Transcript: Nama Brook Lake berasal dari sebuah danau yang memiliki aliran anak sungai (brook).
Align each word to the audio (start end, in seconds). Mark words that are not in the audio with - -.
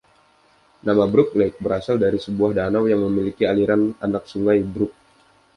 Nama 0.85 1.03
Brook 1.11 1.29
Lake 1.39 1.57
berasal 1.65 1.95
dari 2.03 2.17
sebuah 2.25 2.51
danau 2.57 2.85
yang 2.91 3.01
memiliki 3.05 3.43
aliran 3.51 3.81
anak 4.05 4.23
sungai 4.31 4.57
(brook). 4.73 4.93